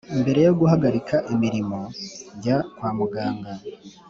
[0.19, 1.79] mbere yo guhagarika imirimo
[2.43, 3.51] jya kwamuganga